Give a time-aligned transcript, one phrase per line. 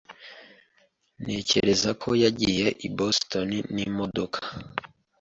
[1.23, 4.39] Ntekereza ko yagiye i Boston n'imodoka.